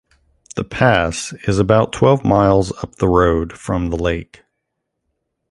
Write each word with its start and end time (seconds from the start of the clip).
The 0.55 0.63
pass 0.63 1.31
is 1.47 1.59
about 1.59 1.93
twelve 1.93 2.25
miles 2.25 2.71
up 2.81 2.95
the 2.95 3.07
road 3.07 3.53
from 3.53 3.91
the 3.91 3.97
lake. 3.97 4.41